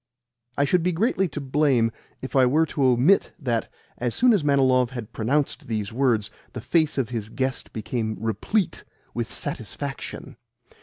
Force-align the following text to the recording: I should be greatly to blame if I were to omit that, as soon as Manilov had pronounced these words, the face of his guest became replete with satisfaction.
I 0.57 0.65
should 0.65 0.81
be 0.81 0.93
greatly 0.93 1.27
to 1.27 1.39
blame 1.39 1.91
if 2.23 2.35
I 2.35 2.43
were 2.47 2.65
to 2.65 2.83
omit 2.85 3.33
that, 3.37 3.71
as 3.99 4.15
soon 4.15 4.33
as 4.33 4.43
Manilov 4.43 4.89
had 4.89 5.13
pronounced 5.13 5.67
these 5.67 5.93
words, 5.93 6.31
the 6.53 6.59
face 6.61 6.97
of 6.97 7.09
his 7.09 7.29
guest 7.29 7.71
became 7.71 8.17
replete 8.19 8.83
with 9.13 9.31
satisfaction. 9.31 10.37